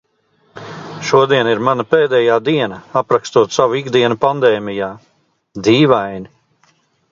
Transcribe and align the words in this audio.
Šodiena 1.09 1.51
ir 1.55 1.61
mana 1.67 1.85
pēdējā 1.91 2.37
diena 2.47 2.79
aprakstot 3.03 3.55
savu 3.59 3.79
ikdienu 3.83 4.19
pandēmijā... 4.27 4.91
dīvaini. 5.69 6.35